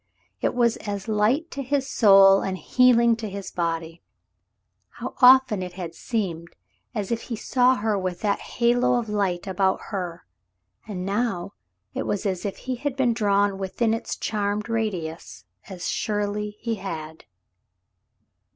[0.41, 4.01] It was as light to his soul and healing to his body.
[4.93, 6.55] How often it had seemed
[6.95, 10.25] as if he saw her with that halo of light about her,
[10.87, 11.53] and now
[11.93, 16.73] it was as if he had been drawn within its charmed radius, as surely he
[16.77, 17.25] had.